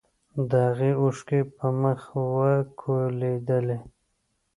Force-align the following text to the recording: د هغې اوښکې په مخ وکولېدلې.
د 0.49 0.51
هغې 0.67 0.91
اوښکې 1.01 1.39
په 1.55 1.67
مخ 1.81 2.01
وکولېدلې. 2.35 3.77